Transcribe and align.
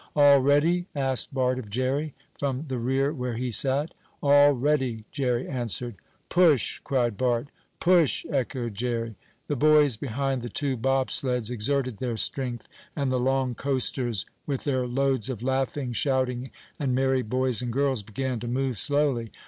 "All 0.15 0.39
ready?" 0.39 0.87
asked 0.95 1.31
Bart 1.31 1.59
of 1.59 1.69
Jerry, 1.69 2.15
from 2.35 2.65
the 2.69 2.79
rear 2.79 3.13
where 3.13 3.35
he 3.35 3.51
sat. 3.51 3.93
"All 4.23 4.53
ready," 4.53 5.03
Jerry 5.11 5.47
answered. 5.47 5.93
"Push!" 6.27 6.79
cried 6.79 7.19
Bart. 7.19 7.49
"Push!" 7.79 8.25
echoed 8.31 8.73
Jerry. 8.73 9.13
The 9.45 9.55
boys 9.55 9.97
behind 9.97 10.41
the 10.41 10.49
two 10.49 10.75
bobsleds 10.75 11.51
exerted 11.51 11.97
their 11.97 12.17
strength, 12.17 12.67
and 12.95 13.11
the 13.11 13.19
long 13.19 13.53
coasters, 13.53 14.25
with 14.47 14.63
their 14.63 14.87
loads 14.87 15.29
of 15.29 15.43
laughing, 15.43 15.91
shouting 15.93 16.49
and 16.79 16.95
merry 16.95 17.21
boys 17.21 17.61
and 17.61 17.71
girls, 17.71 18.01
began 18.01 18.39
to 18.39 18.47
move 18.47 18.79
slowly. 18.79 19.31